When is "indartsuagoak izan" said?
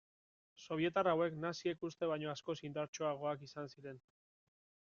2.71-3.71